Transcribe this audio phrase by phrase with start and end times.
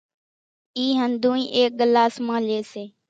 [0.77, 2.83] اِي ۿنڌونئين ايڪ ڳلاس مان لي سي،